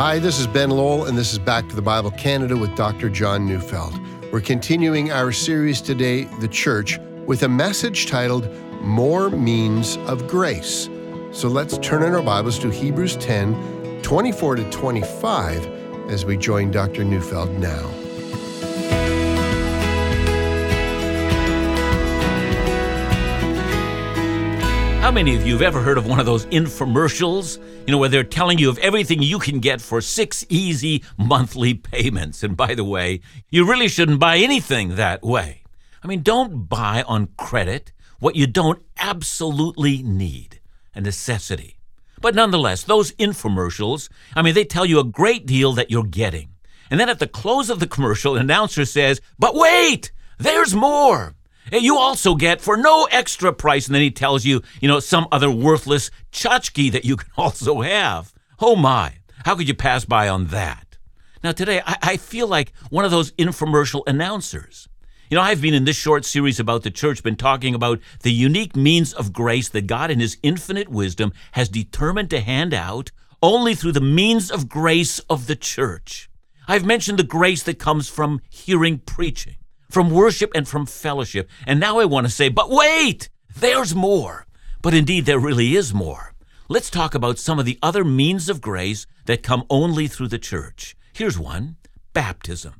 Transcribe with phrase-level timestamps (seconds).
[0.00, 3.10] Hi, this is Ben Lowell, and this is Back to the Bible Canada with Dr.
[3.10, 4.00] John Neufeld.
[4.32, 8.48] We're continuing our series today, The Church, with a message titled
[8.80, 10.88] More Means of Grace.
[11.32, 15.66] So let's turn in our Bibles to Hebrews 10 24 to 25
[16.08, 17.04] as we join Dr.
[17.04, 17.99] Neufeld now.
[25.10, 27.58] How many of you have ever heard of one of those infomercials?
[27.84, 31.74] You know, where they're telling you of everything you can get for six easy monthly
[31.74, 32.44] payments.
[32.44, 35.62] And by the way, you really shouldn't buy anything that way.
[36.04, 40.60] I mean, don't buy on credit what you don't absolutely need,
[40.94, 41.80] a necessity.
[42.20, 46.50] But nonetheless, those infomercials, I mean, they tell you a great deal that you're getting.
[46.88, 51.34] And then at the close of the commercial, an announcer says, But wait, there's more
[51.72, 53.86] you also get for no extra price.
[53.86, 57.80] And then he tells you, you know, some other worthless tchotchke that you can also
[57.80, 58.32] have.
[58.58, 59.14] Oh my,
[59.44, 60.98] how could you pass by on that?
[61.42, 64.88] Now, today, I, I feel like one of those infomercial announcers.
[65.30, 68.32] You know, I've been in this short series about the church, been talking about the
[68.32, 73.12] unique means of grace that God, in His infinite wisdom, has determined to hand out
[73.42, 76.28] only through the means of grace of the church.
[76.66, 79.54] I've mentioned the grace that comes from hearing preaching
[79.90, 81.50] from worship and from fellowship.
[81.66, 84.46] And now I want to say, but wait, there's more.
[84.82, 86.32] But indeed, there really is more.
[86.68, 90.38] Let's talk about some of the other means of grace that come only through the
[90.38, 90.96] church.
[91.12, 91.76] Here's one
[92.12, 92.74] baptism.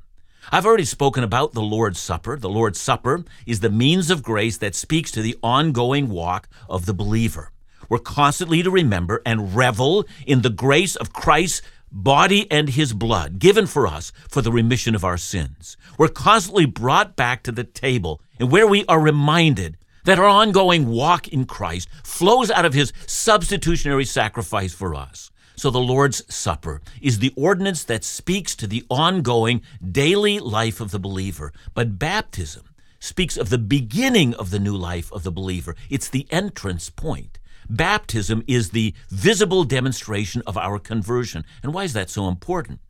[0.50, 2.36] I've already spoken about the Lord's Supper.
[2.36, 6.86] The Lord's Supper is the means of grace that speaks to the ongoing walk of
[6.86, 7.50] the believer.
[7.89, 13.38] We're constantly to remember and revel in the grace of Christ's body and his blood
[13.38, 15.77] given for us for the remission of our sins.
[15.98, 20.86] We're constantly brought back to the table and where we are reminded that our ongoing
[20.86, 25.30] walk in Christ flows out of his substitutionary sacrifice for us.
[25.56, 30.91] So the Lord's Supper is the ordinance that speaks to the ongoing daily life of
[30.91, 31.52] the believer.
[31.74, 32.64] But baptism
[32.98, 35.77] speaks of the beginning of the new life of the believer.
[35.90, 37.39] It's the entrance point.
[37.70, 41.45] Baptism is the visible demonstration of our conversion.
[41.63, 42.81] And why is that so important?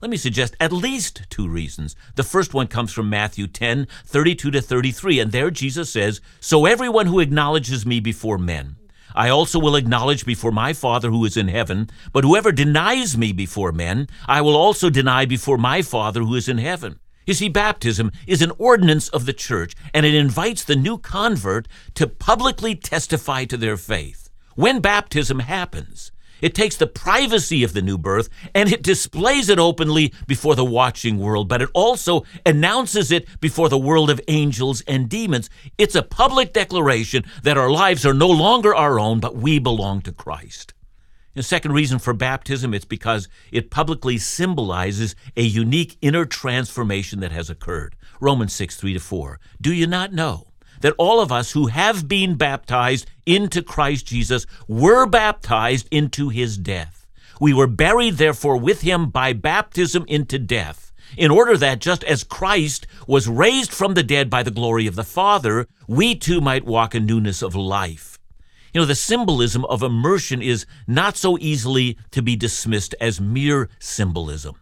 [0.00, 1.94] Let me suggest at least two reasons.
[2.14, 6.64] The first one comes from Matthew 10, 32 to 33, and there Jesus says, So
[6.64, 8.76] everyone who acknowledges me before men,
[9.14, 13.32] I also will acknowledge before my Father who is in heaven, but whoever denies me
[13.32, 16.98] before men, I will also deny before my Father who is in heaven.
[17.26, 21.68] You see, baptism is an ordinance of the church, and it invites the new convert
[21.96, 24.29] to publicly testify to their faith.
[24.60, 26.12] When baptism happens,
[26.42, 30.66] it takes the privacy of the new birth and it displays it openly before the
[30.66, 35.48] watching world, but it also announces it before the world of angels and demons.
[35.78, 40.02] It's a public declaration that our lives are no longer our own, but we belong
[40.02, 40.74] to Christ.
[41.32, 47.32] The second reason for baptism it's because it publicly symbolizes a unique inner transformation that
[47.32, 47.96] has occurred.
[48.20, 49.40] Romans 6 3 to 4.
[49.58, 50.49] Do you not know
[50.80, 56.58] that all of us who have been baptized into Christ Jesus were baptized into his
[56.58, 57.06] death.
[57.40, 62.22] We were buried, therefore, with him by baptism into death, in order that just as
[62.22, 66.66] Christ was raised from the dead by the glory of the Father, we too might
[66.66, 68.18] walk in newness of life.
[68.74, 73.68] You know, the symbolism of immersion is not so easily to be dismissed as mere
[73.78, 74.56] symbolism.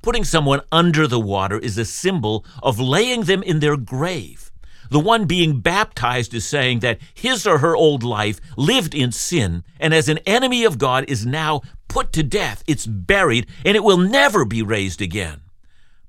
[0.00, 4.51] Putting someone under the water is a symbol of laying them in their grave.
[4.92, 9.64] The one being baptized is saying that his or her old life lived in sin
[9.80, 12.62] and as an enemy of God is now put to death.
[12.66, 15.40] It's buried and it will never be raised again.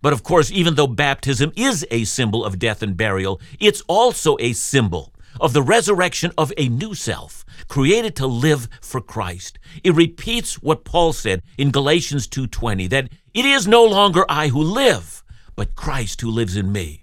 [0.02, 4.36] But of course, even though baptism is a symbol of death and burial, it's also
[4.42, 9.60] a symbol of the resurrection of a new self, created to live for Christ.
[9.86, 14.62] It repeats what Paul said in Galatians 2:20 that it is no longer I who
[14.62, 15.24] live,
[15.56, 17.03] but Christ who lives in me.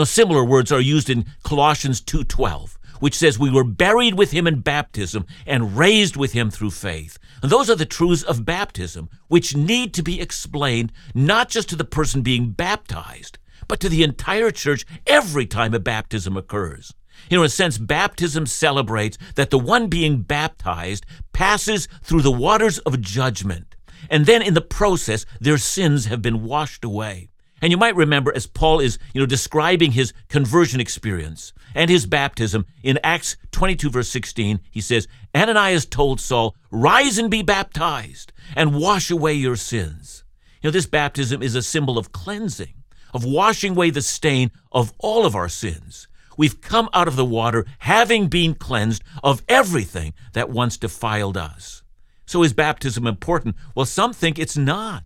[0.00, 4.46] Know, similar words are used in Colossians 2:12, which says we were buried with him
[4.46, 7.18] in baptism and raised with him through faith.
[7.42, 11.76] And those are the truths of baptism, which need to be explained not just to
[11.76, 13.36] the person being baptized,
[13.68, 16.94] but to the entire church every time a baptism occurs.
[17.28, 21.04] You know, in a sense, baptism celebrates that the one being baptized
[21.34, 23.74] passes through the waters of judgment.
[24.08, 27.29] And then in the process, their sins have been washed away.
[27.62, 32.06] And you might remember as Paul is, you know, describing his conversion experience and his
[32.06, 38.32] baptism in Acts 22 verse 16, he says, Ananias told Saul, "Rise and be baptized
[38.56, 40.24] and wash away your sins."
[40.62, 42.74] You know, this baptism is a symbol of cleansing,
[43.14, 46.08] of washing away the stain of all of our sins.
[46.36, 51.82] We've come out of the water having been cleansed of everything that once defiled us.
[52.24, 53.56] So is baptism important?
[53.74, 55.04] Well, some think it's not.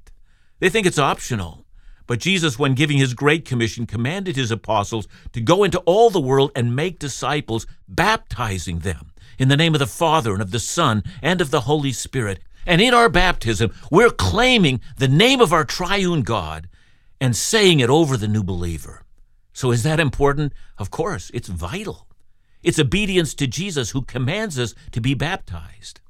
[0.60, 1.63] They think it's optional.
[2.06, 6.20] But Jesus, when giving his Great Commission, commanded his apostles to go into all the
[6.20, 10.58] world and make disciples, baptizing them in the name of the Father and of the
[10.58, 12.40] Son and of the Holy Spirit.
[12.66, 16.68] And in our baptism, we're claiming the name of our triune God
[17.20, 19.02] and saying it over the new believer.
[19.52, 20.52] So is that important?
[20.78, 22.06] Of course, it's vital.
[22.62, 26.00] It's obedience to Jesus who commands us to be baptized.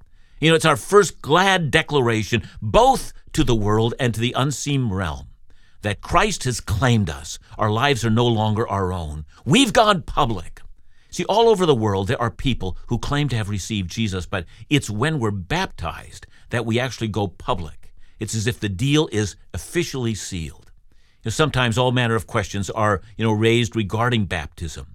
[0.41, 4.89] You know, it's our first glad declaration, both to the world and to the unseen
[4.89, 5.29] realm,
[5.85, 7.39] that Christ has claimed us.
[7.59, 9.27] Our lives are no longer our own.
[9.45, 10.63] We've gone public.
[11.11, 14.47] See, all over the world, there are people who claim to have received Jesus, but
[14.69, 17.93] it's when we're baptized that we actually go public.
[18.19, 20.73] It's as if the deal is officially sealed.
[21.23, 24.87] You know, sometimes all manner of questions are, you know, raised regarding baptism.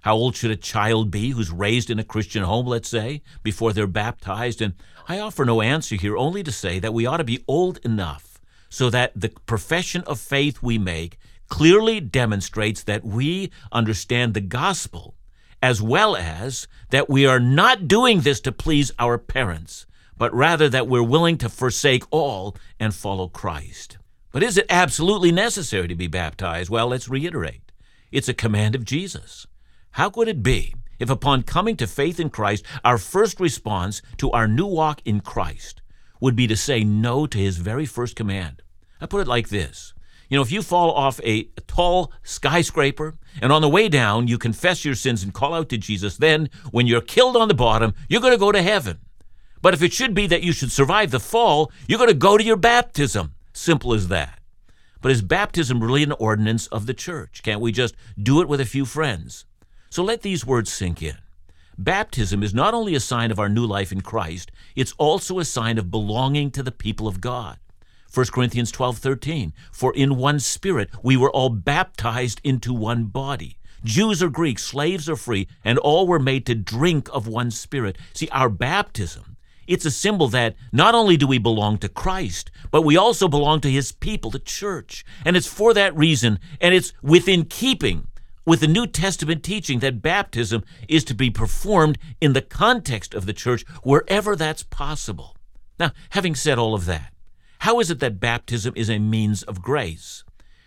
[0.00, 3.72] How old should a child be who's raised in a Christian home, let's say, before
[3.72, 4.60] they're baptized?
[4.60, 4.74] And
[5.08, 8.31] I offer no answer here, only to say that we ought to be old enough
[8.72, 11.18] so that the profession of faith we make
[11.50, 15.14] clearly demonstrates that we understand the gospel
[15.62, 19.84] as well as that we are not doing this to please our parents,
[20.16, 23.98] but rather that we're willing to forsake all and follow Christ.
[24.32, 26.70] But is it absolutely necessary to be baptized?
[26.70, 27.70] Well, let's reiterate.
[28.10, 29.46] It's a command of Jesus.
[29.92, 34.30] How could it be if, upon coming to faith in Christ, our first response to
[34.30, 35.81] our new walk in Christ
[36.22, 38.62] would be to say no to his very first command?
[38.98, 39.92] I put it like this
[40.32, 44.38] you know, if you fall off a tall skyscraper and on the way down you
[44.38, 47.92] confess your sins and call out to Jesus, then when you're killed on the bottom,
[48.08, 48.98] you're going to go to heaven.
[49.60, 52.38] But if it should be that you should survive the fall, you're going to go
[52.38, 53.34] to your baptism.
[53.52, 54.40] Simple as that.
[55.02, 57.42] But is baptism really an ordinance of the church?
[57.42, 59.44] Can't we just do it with a few friends?
[59.90, 61.18] So let these words sink in.
[61.78, 65.44] Baptism is not only a sign of our new life in Christ, it's also a
[65.44, 67.58] sign of belonging to the people of God.
[68.12, 69.52] 1 Corinthians 12 13.
[69.72, 73.56] For in one spirit we were all baptized into one body.
[73.84, 77.96] Jews or Greeks, slaves or free, and all were made to drink of one spirit.
[78.12, 79.36] See, our baptism,
[79.66, 83.60] it's a symbol that not only do we belong to Christ, but we also belong
[83.62, 85.04] to his people, the church.
[85.24, 88.06] And it's for that reason, and it's within keeping
[88.44, 93.26] with the New Testament teaching that baptism is to be performed in the context of
[93.26, 95.36] the church wherever that's possible.
[95.78, 97.12] Now, having said all of that,
[97.60, 100.24] how is it that baptism is a means of grace?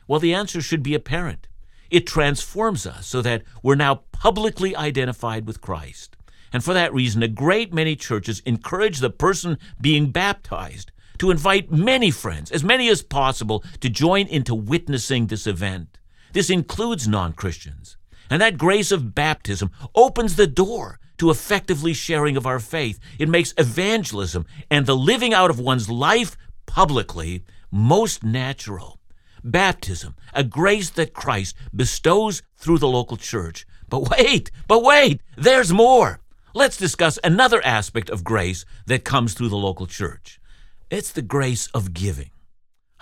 [0.07, 1.47] Well, the answer should be apparent.
[1.89, 6.15] It transforms us so that we're now publicly identified with Christ.
[6.53, 11.71] And for that reason, a great many churches encourage the person being baptized to invite
[11.71, 15.97] many friends, as many as possible, to join into witnessing this event.
[16.35, 17.95] This includes non Christians.
[18.29, 22.99] And that grace of baptism opens the door to effectively sharing of our faith.
[23.17, 26.35] It makes evangelism and the living out of one's life
[26.65, 28.99] publicly most natural.
[29.45, 33.65] Baptism, a grace that Christ bestows through the local church.
[33.87, 36.19] But wait, but wait, there's more.
[36.53, 40.41] Let's discuss another aspect of grace that comes through the local church.
[40.89, 42.31] It's the grace of giving.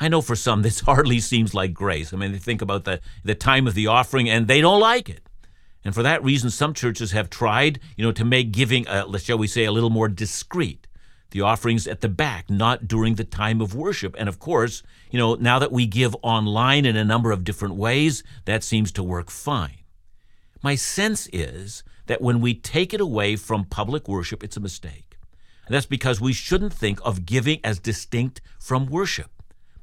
[0.04, 2.14] I know for some this hardly seems like grace.
[2.14, 5.10] I mean, they think about the, the time of the offering and they don't like
[5.10, 5.24] it.
[5.86, 9.38] And for that reason, some churches have tried, you know, to make giving, uh, shall
[9.38, 10.88] we say, a little more discreet
[11.32, 14.16] the offerings at the back, not during the time of worship.
[14.20, 17.74] And of course, you know, now that we give online in a number of different
[17.74, 19.80] ways, that seems to work fine.
[20.62, 25.18] My sense is that when we take it away from public worship, it's a mistake.
[25.66, 29.33] And that's because we shouldn't think of giving as distinct from worship.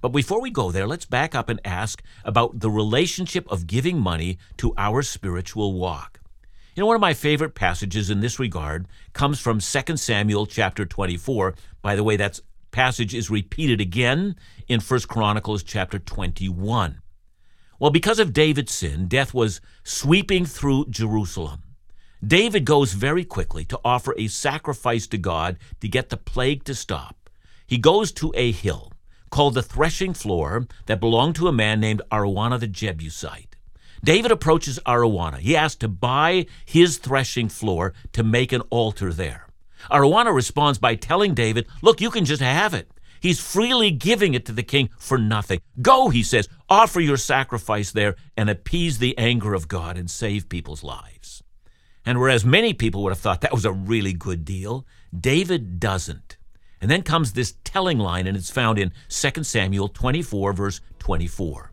[0.01, 3.99] But before we go there, let's back up and ask about the relationship of giving
[4.01, 6.21] money to our spiritual walk.
[6.75, 10.87] You know, one of my favorite passages in this regard comes from 2 Samuel chapter
[10.87, 11.55] 24.
[11.83, 12.41] By the way, that
[12.71, 14.37] passage is repeated again
[14.69, 17.03] in 1 Chronicles chapter 21.
[17.79, 21.63] Well, because of David's sin, death was sweeping through Jerusalem.
[22.25, 26.75] David goes very quickly to offer a sacrifice to God to get the plague to
[26.75, 27.31] stop.
[27.67, 28.93] He goes to a hill
[29.31, 33.57] called the threshing floor that belonged to a man named Araunah the Jebusite.
[34.03, 35.39] David approaches Araunah.
[35.39, 39.47] He asks to buy his threshing floor to make an altar there.
[39.91, 42.91] Araunah responds by telling David, Look, you can just have it.
[43.21, 45.61] He's freely giving it to the king for nothing.
[45.83, 50.49] Go, he says, offer your sacrifice there and appease the anger of God and save
[50.49, 51.43] people's lives.
[52.07, 54.87] And whereas many people would have thought that was a really good deal,
[55.19, 56.39] David doesn't.
[56.81, 61.73] And then comes this telling line, and it's found in 2 Samuel 24, verse 24.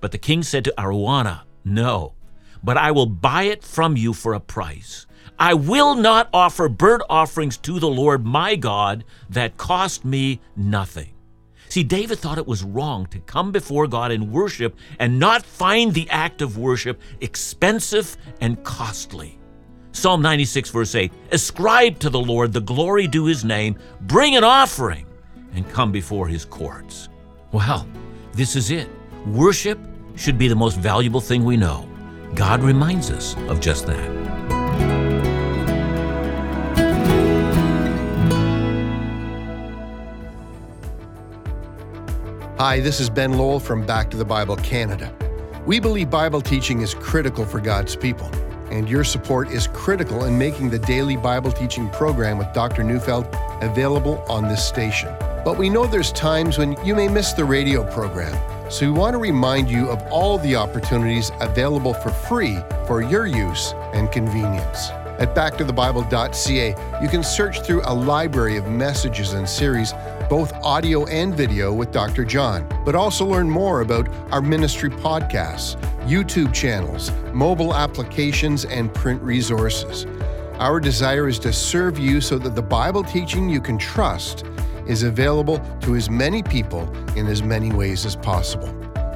[0.00, 2.14] But the king said to Araunah, no,
[2.62, 5.06] but I will buy it from you for a price.
[5.38, 11.12] I will not offer burnt offerings to the Lord my God that cost me nothing.
[11.68, 15.92] See, David thought it was wrong to come before God in worship and not find
[15.92, 19.38] the act of worship expensive and costly.
[19.96, 24.44] Psalm 96, verse 8 Ascribe to the Lord the glory due his name, bring an
[24.44, 25.06] offering,
[25.54, 27.08] and come before his courts.
[27.50, 27.88] Well,
[28.34, 28.90] this is it.
[29.26, 29.78] Worship
[30.14, 31.88] should be the most valuable thing we know.
[32.34, 34.26] God reminds us of just that.
[42.58, 45.10] Hi, this is Ben Lowell from Back to the Bible Canada.
[45.64, 48.30] We believe Bible teaching is critical for God's people,
[48.76, 52.84] and your support is critical in making the daily Bible teaching program with Dr.
[52.84, 53.26] Neufeld
[53.62, 55.08] available on this station.
[55.46, 58.38] But we know there's times when you may miss the radio program,
[58.70, 63.26] so we want to remind you of all the opportunities available for free for your
[63.26, 64.90] use and convenience.
[65.18, 69.94] At backtothebible.ca, you can search through a library of messages and series
[70.28, 72.24] both audio and video with Dr.
[72.24, 79.20] John, but also learn more about our ministry podcasts, YouTube channels, mobile applications, and print
[79.22, 80.06] resources.
[80.58, 84.44] Our desire is to serve you so that the Bible teaching you can trust
[84.86, 88.68] is available to as many people in as many ways as possible.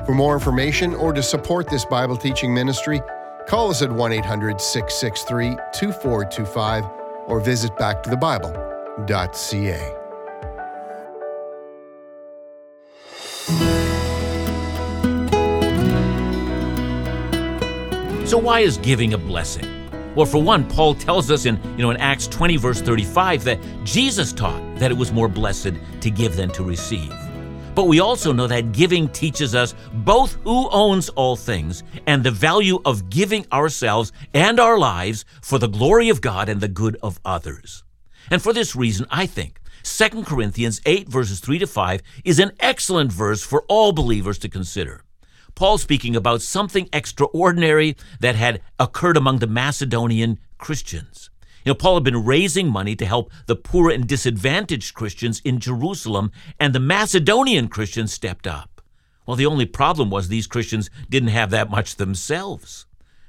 [0.04, 3.00] For more information or to support this Bible teaching ministry,
[3.46, 6.84] call us at 1 800 663 2425
[7.26, 10.09] or visit backtothebible.ca.
[18.30, 19.66] So why is giving a blessing?
[20.14, 23.58] Well, for one, Paul tells us in, you know, in Acts 20 verse 35 that
[23.82, 27.12] Jesus taught that it was more blessed to give than to receive.
[27.74, 32.30] But we also know that giving teaches us both who owns all things and the
[32.30, 36.96] value of giving ourselves and our lives for the glory of God and the good
[37.02, 37.82] of others.
[38.30, 42.52] And for this reason, I think 2 Corinthians 8 verses 3 to 5 is an
[42.60, 45.02] excellent verse for all believers to consider.
[45.60, 51.28] Paul speaking about something extraordinary that had occurred among the Macedonian Christians.
[51.66, 55.60] You know, Paul had been raising money to help the poor and disadvantaged Christians in
[55.60, 58.80] Jerusalem, and the Macedonian Christians stepped up.
[59.26, 62.86] Well, the only problem was these Christians didn't have that much themselves.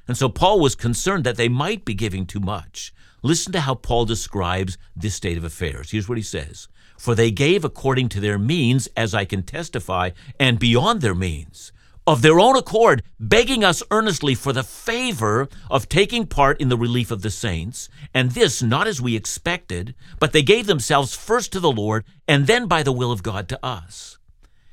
[0.07, 2.93] And so Paul was concerned that they might be giving too much.
[3.23, 5.91] Listen to how Paul describes this state of affairs.
[5.91, 10.11] Here's what he says For they gave according to their means, as I can testify,
[10.39, 11.73] and beyond their means
[12.07, 16.77] of their own accord, begging us earnestly for the favor of taking part in the
[16.77, 21.51] relief of the saints, and this not as we expected, but they gave themselves first
[21.51, 24.17] to the Lord, and then by the will of God to us.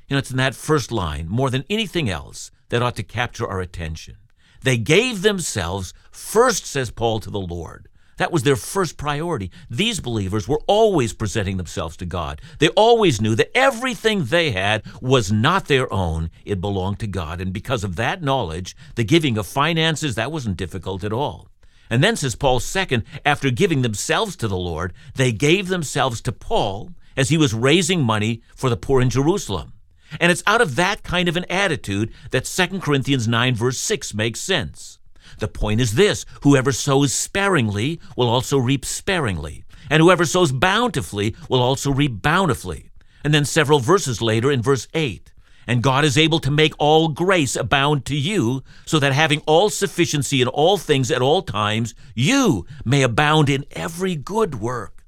[0.07, 3.47] You know, it's in that first line, more than anything else, that ought to capture
[3.47, 4.15] our attention.
[4.63, 7.88] They gave themselves first, says Paul, to the Lord.
[8.19, 9.49] That was their first priority.
[9.69, 12.41] These believers were always presenting themselves to God.
[12.59, 17.39] They always knew that everything they had was not their own, it belonged to God.
[17.39, 21.47] And because of that knowledge, the giving of finances, that wasn't difficult at all.
[21.89, 26.33] And then, says Paul, second, after giving themselves to the Lord, they gave themselves to
[26.33, 29.71] Paul as he was raising money for the poor in Jerusalem.
[30.19, 34.13] And it's out of that kind of an attitude that 2 Corinthians 9, verse 6
[34.13, 34.98] makes sense.
[35.39, 41.35] The point is this whoever sows sparingly will also reap sparingly, and whoever sows bountifully
[41.49, 42.89] will also reap bountifully.
[43.23, 45.31] And then several verses later in verse 8,
[45.65, 49.69] and God is able to make all grace abound to you, so that having all
[49.69, 55.05] sufficiency in all things at all times, you may abound in every good work.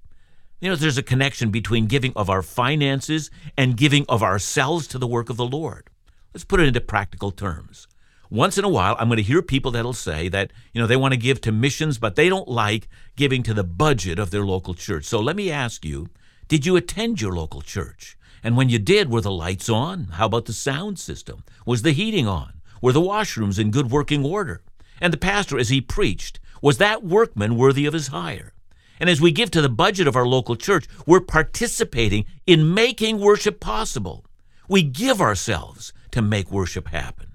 [0.62, 4.98] You know, there's a connection between giving of our finances and giving of ourselves to
[4.98, 5.90] the work of the Lord.
[6.34, 7.88] Let's put it into practical terms
[8.32, 10.96] once in a while, I'm going to hear people that'll say that, you know, they
[10.96, 14.46] want to give to missions, but they don't like giving to the budget of their
[14.46, 15.04] local church.
[15.04, 16.08] So let me ask you,
[16.48, 18.18] did you attend your local church?
[18.42, 20.06] And when you did, were the lights on?
[20.14, 21.44] How about the sound system?
[21.66, 22.54] Was the heating on?
[22.82, 24.62] Were the washrooms in good working order?
[25.02, 28.54] And the pastor, as he preached, was that workman worthy of his hire?
[28.98, 33.20] And as we give to the budget of our local church, we're participating in making
[33.20, 34.26] worship possible.
[34.70, 37.31] We give ourselves to make worship happen.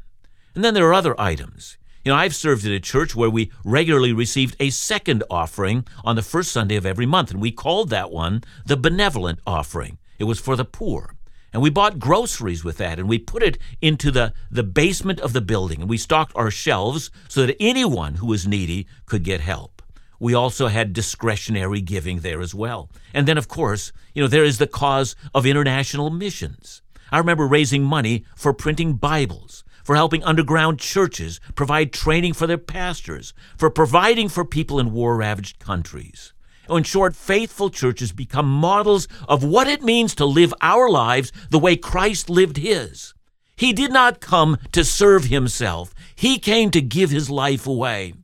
[0.56, 1.76] And then there are other items.
[2.02, 6.16] You know, I've served at a church where we regularly received a second offering on
[6.16, 9.98] the first Sunday of every month, and we called that one the benevolent offering.
[10.18, 11.14] It was for the poor.
[11.52, 15.34] And we bought groceries with that, and we put it into the, the basement of
[15.34, 19.42] the building, and we stocked our shelves so that anyone who was needy could get
[19.42, 19.82] help.
[20.18, 22.88] We also had discretionary giving there as well.
[23.12, 26.80] And then, of course, you know, there is the cause of international missions.
[27.12, 32.58] I remember raising money for printing Bibles for helping underground churches provide training for their
[32.58, 36.32] pastors, for providing for people in war ravaged countries.
[36.68, 41.60] In short, faithful churches become models of what it means to live our lives the
[41.60, 43.14] way Christ lived his.
[43.54, 48.14] He did not come to serve himself, he came to give his life away.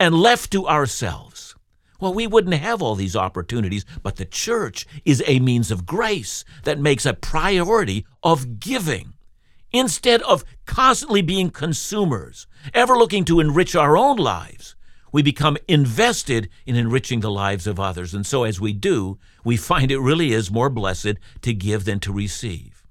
[0.00, 1.54] And left to ourselves,
[2.00, 6.44] well, we wouldn't have all these opportunities, but the church is a means of grace
[6.64, 9.11] that makes a priority of giving.
[9.72, 14.74] Instead of constantly being consumers, ever looking to enrich our own lives,
[15.12, 18.14] we become invested in enriching the lives of others.
[18.14, 22.00] And so as we do, we find it really is more blessed to give than
[22.00, 22.86] to receive.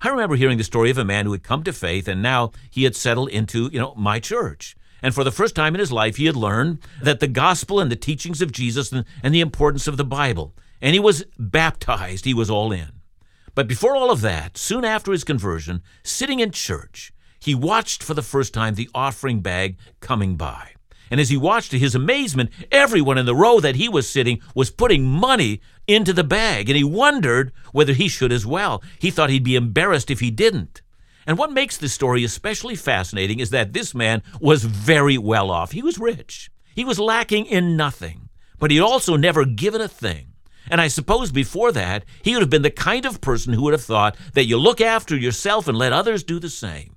[0.00, 2.52] I remember hearing the story of a man who had come to faith and now
[2.70, 4.76] he had settled into, you know, my church.
[5.02, 7.90] And for the first time in his life, he had learned that the gospel and
[7.90, 10.54] the teachings of Jesus and, and the importance of the Bible.
[10.80, 12.24] And he was baptized.
[12.24, 12.95] He was all in.
[13.56, 17.10] But before all of that, soon after his conversion, sitting in church,
[17.40, 20.72] he watched for the first time the offering bag coming by.
[21.10, 24.42] And as he watched to his amazement, everyone in the row that he was sitting
[24.54, 28.82] was putting money into the bag, and he wondered whether he should as well.
[28.98, 30.82] He thought he'd be embarrassed if he didn't.
[31.26, 35.72] And what makes this story especially fascinating is that this man was very well off.
[35.72, 36.50] He was rich.
[36.74, 40.34] He was lacking in nothing, but he'd also never given a thing.
[40.70, 43.72] And I suppose before that, he would have been the kind of person who would
[43.72, 46.96] have thought that you look after yourself and let others do the same.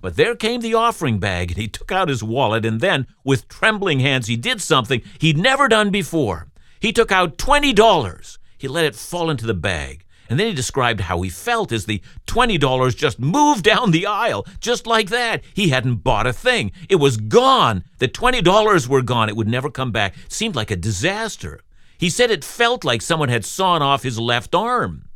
[0.00, 3.48] But there came the offering bag, and he took out his wallet, and then, with
[3.48, 6.48] trembling hands, he did something he'd never done before.
[6.80, 8.38] He took out $20.
[8.56, 10.06] He let it fall into the bag.
[10.30, 14.46] And then he described how he felt as the $20 just moved down the aisle,
[14.60, 15.42] just like that.
[15.52, 16.72] He hadn't bought a thing.
[16.88, 17.84] It was gone.
[17.98, 19.28] The $20 were gone.
[19.28, 20.14] It would never come back.
[20.28, 21.60] Seemed like a disaster.
[22.00, 25.10] He said it felt like someone had sawn off his left arm.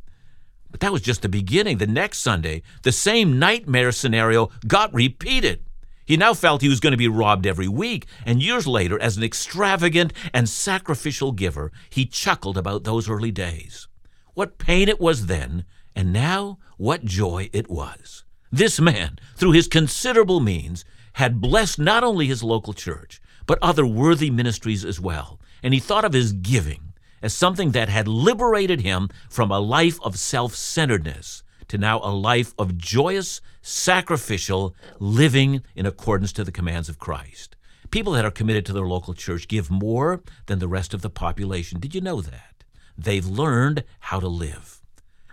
[0.69, 1.79] But that was just the beginning.
[1.79, 5.65] The next Sunday, the same nightmare scenario got repeated.
[6.05, 9.17] He now felt he was going to be robbed every week, and years later, as
[9.17, 13.87] an extravagant and sacrificial giver, he chuckled about those early days.
[14.35, 15.65] What pain it was then,
[15.95, 18.25] and now what joy it was.
[18.51, 23.87] This man, through his considerable means, had blessed not only his local church, but other
[23.87, 28.81] worthy ministries as well, and he thought of his giving as something that had liberated
[28.81, 35.63] him from a life of self centeredness to now a life of joyous, sacrificial living
[35.75, 37.55] in accordance to the commands of Christ.
[37.89, 41.09] People that are committed to their local church give more than the rest of the
[41.09, 41.79] population.
[41.79, 42.63] Did you know that?
[42.95, 44.83] They've learned how to live.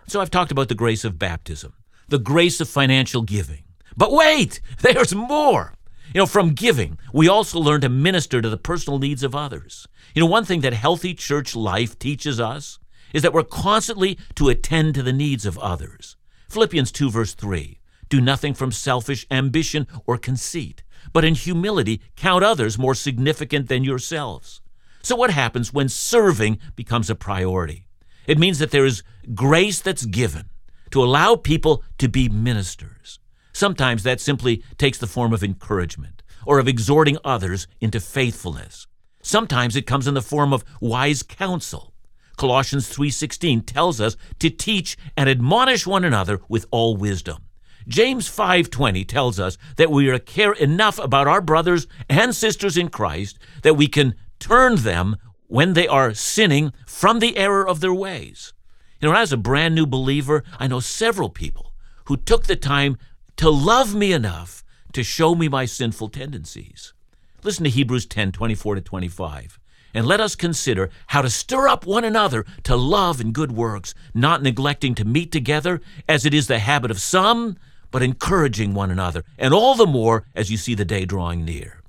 [0.06, 1.74] So I've talked about the grace of baptism,
[2.08, 3.64] the grace of financial giving.
[3.98, 5.74] But wait, there's more.
[6.14, 9.88] You know, from giving, we also learn to minister to the personal needs of others.
[10.14, 12.78] You know, one thing that healthy church life teaches us
[13.14, 16.16] is that we're constantly to attend to the needs of others.
[16.48, 22.44] Philippians 2, verse 3 Do nothing from selfish ambition or conceit, but in humility count
[22.44, 24.60] others more significant than yourselves.
[25.02, 27.86] So, what happens when serving becomes a priority?
[28.26, 29.02] It means that there is
[29.34, 30.50] grace that's given
[30.90, 33.18] to allow people to be ministers.
[33.62, 38.88] Sometimes that simply takes the form of encouragement or of exhorting others into faithfulness.
[39.22, 41.94] Sometimes it comes in the form of wise counsel.
[42.36, 47.44] Colossians 3:16 tells us to teach and admonish one another with all wisdom.
[47.86, 52.88] James 5:20 tells us that we are care enough about our brothers and sisters in
[52.88, 55.14] Christ that we can turn them
[55.46, 58.52] when they are sinning from the error of their ways.
[59.00, 61.72] You know, as a brand new believer, I know several people
[62.06, 62.98] who took the time
[63.42, 66.94] to love me enough to show me my sinful tendencies.
[67.42, 69.58] Listen to Hebrews 10 24 to 25.
[69.92, 73.94] And let us consider how to stir up one another to love and good works,
[74.14, 77.56] not neglecting to meet together, as it is the habit of some,
[77.90, 81.82] but encouraging one another, and all the more as you see the day drawing near.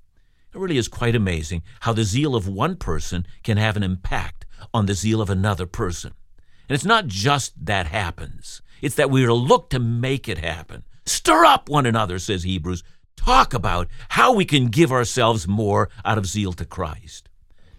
[0.56, 4.48] It really is quite amazing how the zeal of one person can have an impact
[4.74, 6.14] on the zeal of another person.
[6.68, 10.40] And it's not just that happens, it's that we are to look to make it
[10.40, 10.84] happen.
[11.06, 12.84] Stir up one another, says Hebrews.
[13.16, 17.30] Talk about how we can give ourselves more out of zeal to Christ.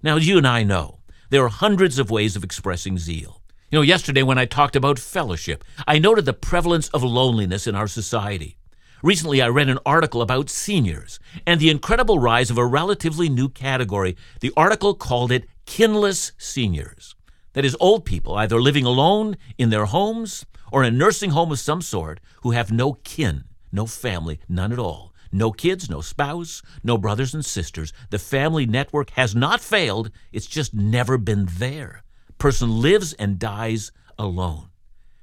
[0.02, 3.42] Now, you and I know there are hundreds of ways of expressing zeal.
[3.70, 7.74] You know, yesterday when I talked about fellowship, I noted the prevalence of loneliness in
[7.74, 8.56] our society.
[9.02, 13.48] Recently, I read an article about seniors and the incredible rise of a relatively new
[13.48, 14.16] category.
[14.40, 17.14] The article called it kinless seniors.
[17.54, 21.52] That is, old people either living alone in their homes or in a nursing home
[21.52, 25.12] of some sort who have no kin, no family, none at all.
[25.32, 27.92] No kids, no spouse, no brothers and sisters.
[28.10, 32.04] The family network has not failed, it's just never been there.
[32.38, 34.68] Person lives and dies alone.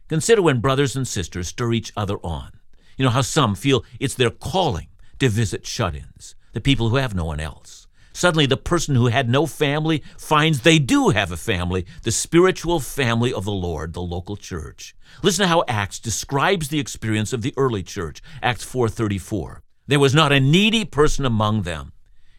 [0.10, 2.52] Consider when brothers and sisters stir each other on.
[2.98, 6.98] You know how some feel it's their calling to visit shut ins, the people who
[6.98, 7.81] have no one else.
[8.22, 12.80] Suddenly, the person who had no family finds they do have a family, the spiritual
[12.80, 14.94] family of the Lord, the local church.
[15.24, 18.22] Listen to how Acts describes the experience of the early church.
[18.44, 19.64] Acts 4:34.
[19.88, 21.94] There was not a needy person among them.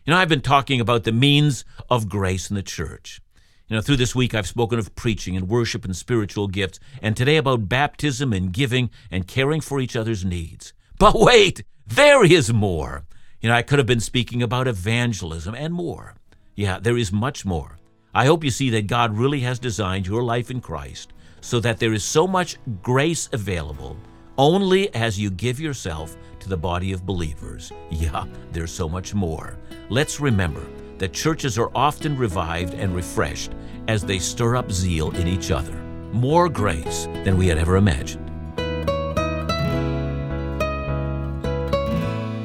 [0.06, 3.20] You know, I've been talking about the means of grace in the church.
[3.66, 7.16] You know, through this week I've spoken of preaching and worship and spiritual gifts, and
[7.16, 10.74] today about baptism and giving and caring for each other's needs.
[11.00, 13.04] But wait, there is more.
[13.42, 16.14] You know, I could have been speaking about evangelism and more.
[16.54, 17.76] Yeah, there is much more.
[18.14, 21.78] I hope you see that God really has designed your life in Christ so that
[21.78, 23.96] there is so much grace available
[24.38, 27.72] only as you give yourself to the body of believers.
[27.90, 29.58] Yeah, there's so much more.
[29.88, 30.64] Let's remember
[30.98, 33.50] that churches are often revived and refreshed
[33.88, 35.74] as they stir up zeal in each other.
[36.12, 38.28] More grace than we had ever imagined.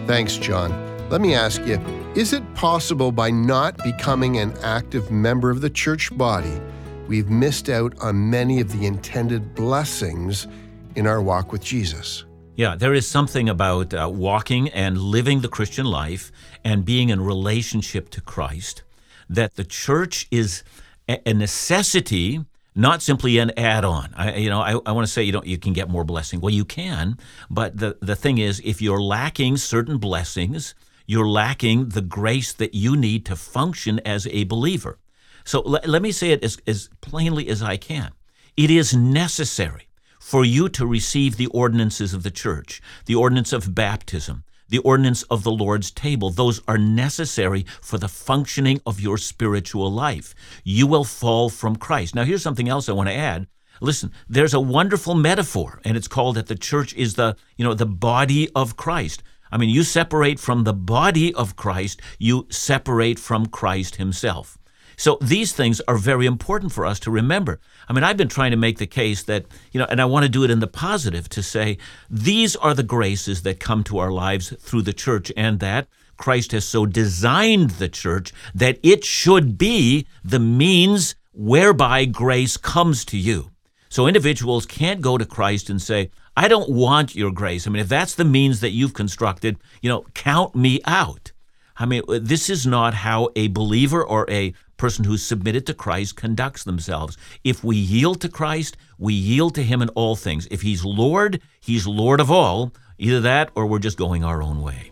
[0.07, 0.86] Thanks, John.
[1.09, 1.79] Let me ask you
[2.15, 6.59] is it possible by not becoming an active member of the church body,
[7.07, 10.47] we've missed out on many of the intended blessings
[10.95, 12.25] in our walk with Jesus?
[12.57, 16.29] Yeah, there is something about uh, walking and living the Christian life
[16.65, 18.83] and being in relationship to Christ
[19.29, 20.63] that the church is
[21.07, 22.43] a necessity,
[22.75, 24.13] not simply an add-on.
[24.17, 26.41] I, you know, I, I want to say you don't you can get more blessing.
[26.41, 27.17] Well, you can,
[27.49, 30.75] but the the thing is, if you're lacking certain blessings,
[31.07, 34.99] you're lacking the grace that you need to function as a believer.
[35.43, 38.11] So l- let me say it as, as plainly as I can.
[38.55, 39.87] It is necessary
[40.19, 45.23] for you to receive the ordinances of the church, the ordinance of baptism, the ordinance
[45.23, 46.29] of the Lord's table.
[46.29, 50.35] Those are necessary for the functioning of your spiritual life.
[50.65, 52.13] You will fall from Christ.
[52.13, 53.47] Now, here's something else I want to add.
[53.79, 57.73] Listen, there's a wonderful metaphor, and it's called that the church is the, you know,
[57.73, 59.23] the body of Christ.
[59.51, 64.57] I mean, you separate from the body of Christ, you separate from Christ himself.
[64.99, 67.59] So these things are very important for us to remember.
[67.87, 70.23] I mean, I've been trying to make the case that, you know, and I want
[70.23, 71.77] to do it in the positive to say
[72.09, 76.51] these are the graces that come to our lives through the church and that Christ
[76.51, 83.17] has so designed the church that it should be the means whereby grace comes to
[83.17, 83.51] you.
[83.89, 87.65] So individuals can't go to Christ and say, I don't want your grace.
[87.65, 91.31] I mean, if that's the means that you've constructed, you know, count me out.
[91.77, 95.73] I mean, uh, this is not how a believer or a person who's submitted to
[95.73, 97.17] Christ conducts themselves.
[97.43, 100.47] If we yield to Christ, we yield to Him in all things.
[100.51, 102.71] If He's Lord, He's Lord of all.
[102.99, 104.91] Either that or we're just going our own way.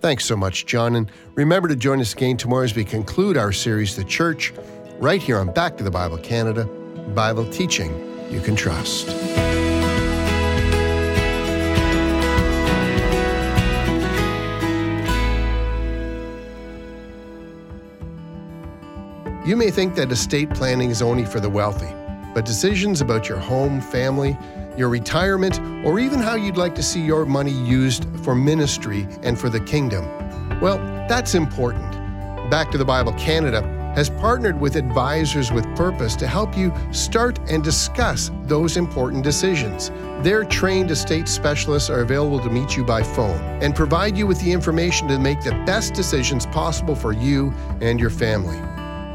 [0.00, 0.94] Thanks so much, John.
[0.94, 4.52] And remember to join us again tomorrow as we conclude our series, The Church,
[4.98, 6.64] right here on Back to the Bible Canada
[7.12, 7.90] Bible teaching
[8.30, 9.08] you can trust.
[19.46, 21.94] You may think that estate planning is only for the wealthy,
[22.34, 24.36] but decisions about your home, family,
[24.76, 29.38] your retirement, or even how you'd like to see your money used for ministry and
[29.38, 30.04] for the kingdom,
[30.60, 30.78] well,
[31.08, 31.92] that's important.
[32.50, 33.62] Back to the Bible Canada
[33.94, 39.90] has partnered with Advisors with Purpose to help you start and discuss those important decisions.
[40.24, 44.40] Their trained estate specialists are available to meet you by phone and provide you with
[44.40, 48.60] the information to make the best decisions possible for you and your family.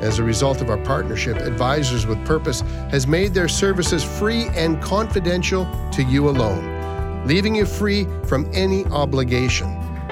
[0.01, 4.81] As a result of our partnership, Advisors with Purpose has made their services free and
[4.81, 9.69] confidential to you alone, leaving you free from any obligation.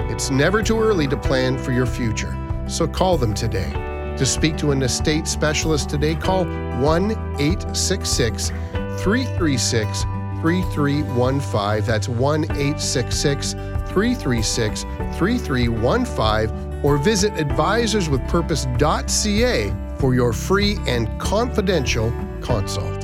[0.08, 2.32] It's never too early to plan for your future,
[2.68, 3.72] so call them today.
[4.16, 10.02] To speak to an estate specialist today, call 1 866 336
[10.40, 11.84] 3315.
[11.84, 14.82] That's 1 866 336
[15.18, 22.99] 3315 or visit advisorswithpurpose.ca for your free and confidential consult.